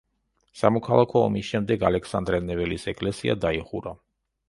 სამოქალაქო 0.61 1.21
ომის 1.27 1.51
შემდეგ 1.53 1.87
ალექსანდრე 1.91 2.43
ნეველის 2.49 2.89
ეკლესია 2.97 3.41
დაიხურა. 3.47 3.99